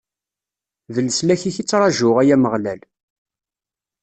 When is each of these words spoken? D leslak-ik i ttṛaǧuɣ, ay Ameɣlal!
D 0.93 0.95
leslak-ik 1.05 1.55
i 1.61 1.63
ttṛaǧuɣ, 1.63 2.15
ay 2.21 2.29
Ameɣlal! 2.35 2.81